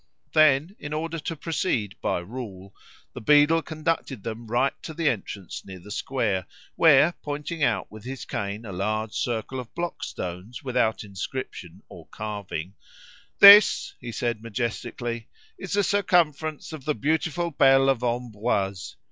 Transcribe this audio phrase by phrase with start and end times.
[0.33, 2.73] Then, in order to proceed "by rule,"
[3.13, 8.03] the beadle conducted them right to the entrance near the square, where, pointing out with
[8.03, 12.73] his cane a large circle of block stones without inscription or carving
[13.37, 15.27] "This," he said majestically,
[15.59, 18.95] "is the circumference of the beautiful bell of Ambroise.